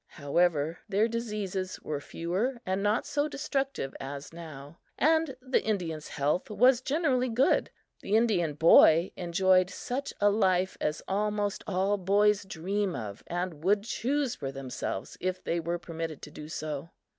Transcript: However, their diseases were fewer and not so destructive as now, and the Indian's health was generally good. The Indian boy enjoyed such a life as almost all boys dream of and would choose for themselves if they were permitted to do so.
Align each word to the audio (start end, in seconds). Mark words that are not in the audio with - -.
However, 0.17 0.79
their 0.89 1.07
diseases 1.07 1.79
were 1.79 1.99
fewer 2.01 2.59
and 2.65 2.81
not 2.81 3.05
so 3.05 3.27
destructive 3.27 3.93
as 3.99 4.33
now, 4.33 4.79
and 4.97 5.35
the 5.43 5.63
Indian's 5.63 6.07
health 6.07 6.49
was 6.49 6.81
generally 6.81 7.29
good. 7.29 7.69
The 8.01 8.15
Indian 8.15 8.55
boy 8.55 9.11
enjoyed 9.15 9.69
such 9.69 10.11
a 10.19 10.31
life 10.31 10.75
as 10.81 11.03
almost 11.07 11.63
all 11.67 11.97
boys 11.99 12.43
dream 12.45 12.95
of 12.95 13.23
and 13.27 13.63
would 13.63 13.83
choose 13.83 14.33
for 14.33 14.51
themselves 14.51 15.17
if 15.21 15.43
they 15.43 15.59
were 15.59 15.77
permitted 15.77 16.23
to 16.23 16.31
do 16.31 16.47
so. 16.49 16.89